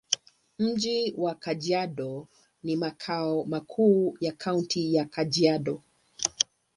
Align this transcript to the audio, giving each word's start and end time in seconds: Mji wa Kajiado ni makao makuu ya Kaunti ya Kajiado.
Mji 0.59 1.13
wa 1.17 1.35
Kajiado 1.35 2.27
ni 2.63 2.75
makao 2.75 3.45
makuu 3.45 4.17
ya 4.21 4.31
Kaunti 4.31 4.95
ya 4.95 5.05
Kajiado. 5.05 5.81